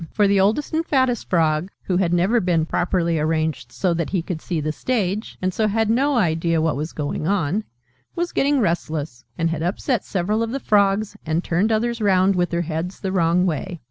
[0.09, 4.23] For the oldest and fattest Frog who had never been properly arranged so that he
[4.23, 7.65] could see the stage, and so had no idea what was going on
[8.15, 12.49] was getting restless, and had upset several of the Frogs, and turned others round with
[12.49, 13.79] their heads the wrong way.